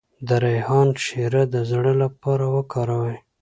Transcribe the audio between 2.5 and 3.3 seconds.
وکاروئ